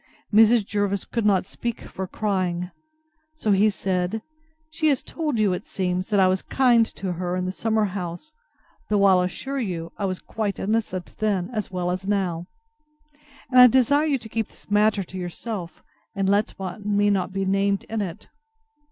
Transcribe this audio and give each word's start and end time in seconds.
Mrs. 0.33 0.65
Jervis 0.65 1.05
could 1.05 1.27
not 1.27 1.45
speak 1.45 1.81
for 1.81 2.07
crying. 2.07 2.71
So 3.35 3.51
he 3.51 3.69
said, 3.69 4.23
She 4.71 4.87
has 4.87 5.03
told 5.03 5.39
you, 5.39 5.53
it 5.53 5.67
seems, 5.67 6.09
that 6.09 6.19
I 6.19 6.27
was 6.27 6.41
kind 6.41 6.87
to 6.95 7.11
her 7.13 7.35
in 7.35 7.45
the 7.45 7.51
summer 7.51 7.85
house, 7.85 8.33
though 8.89 9.03
I'll 9.03 9.21
assure 9.21 9.59
you, 9.59 9.91
I 9.99 10.05
was 10.05 10.17
quite 10.17 10.57
innocent 10.57 11.13
then 11.19 11.51
as 11.53 11.69
well 11.69 11.91
as 11.91 12.07
now; 12.07 12.47
and 13.51 13.59
I 13.61 13.67
desire 13.67 14.05
you 14.07 14.17
to 14.17 14.27
keep 14.27 14.47
this 14.47 14.71
matter 14.71 15.03
to 15.03 15.19
yourself, 15.19 15.83
and 16.15 16.27
let 16.27 16.55
me 16.83 17.11
not 17.11 17.31
be 17.31 17.45
named 17.45 17.83
in 17.83 18.01
it. 18.01 18.27